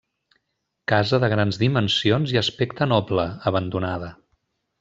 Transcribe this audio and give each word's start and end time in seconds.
Casa 0.91 1.19
de 1.25 1.29
grans 1.33 1.59
dimensions 1.65 2.35
i 2.37 2.41
aspecte 2.43 2.91
noble, 2.95 3.29
abandonada. 3.53 4.13